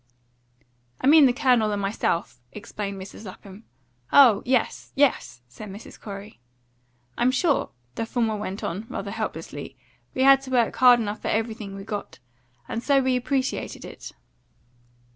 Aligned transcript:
"I 0.99 1.05
mean 1.05 1.27
the 1.27 1.31
Colonel 1.31 1.71
and 1.71 1.79
myself," 1.79 2.39
explained 2.53 2.99
Mrs. 2.99 3.23
Lapham. 3.27 3.65
"Oh 4.11 4.41
yes 4.47 4.91
yes!" 4.95 5.43
said 5.47 5.69
Mrs. 5.69 5.99
Corey. 6.01 6.39
"I'm 7.19 7.29
sure," 7.29 7.69
the 7.93 8.07
former 8.07 8.35
went 8.35 8.63
on, 8.63 8.87
rather 8.89 9.11
helplessly, 9.11 9.77
"we 10.15 10.23
had 10.23 10.41
to 10.41 10.49
work 10.49 10.75
hard 10.77 10.99
enough 10.99 11.21
for 11.21 11.27
everything 11.27 11.75
we 11.75 11.83
got. 11.83 12.17
And 12.67 12.81
so 12.81 12.99
we 12.99 13.15
appreciated 13.15 13.85
it." 13.85 14.11